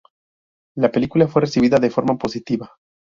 La 0.77 0.91
película 0.91 1.27
fue 1.27 1.41
recibida 1.43 1.77
de 1.77 1.91
forma 1.91 2.17
positiva. 2.17 2.73